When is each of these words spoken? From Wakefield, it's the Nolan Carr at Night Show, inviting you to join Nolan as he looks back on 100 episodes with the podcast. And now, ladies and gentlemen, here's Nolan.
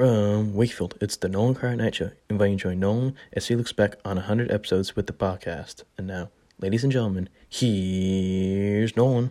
From 0.00 0.54
Wakefield, 0.54 0.96
it's 1.02 1.16
the 1.16 1.28
Nolan 1.28 1.56
Carr 1.56 1.72
at 1.72 1.76
Night 1.76 1.96
Show, 1.96 2.12
inviting 2.30 2.52
you 2.52 2.58
to 2.58 2.62
join 2.62 2.80
Nolan 2.80 3.14
as 3.34 3.48
he 3.48 3.54
looks 3.54 3.74
back 3.74 3.96
on 4.02 4.16
100 4.16 4.50
episodes 4.50 4.96
with 4.96 5.06
the 5.06 5.12
podcast. 5.12 5.84
And 5.98 6.06
now, 6.06 6.30
ladies 6.58 6.82
and 6.82 6.90
gentlemen, 6.90 7.28
here's 7.50 8.96
Nolan. 8.96 9.28